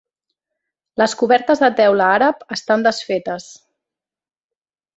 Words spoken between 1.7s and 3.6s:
teula àrab estan desfetes.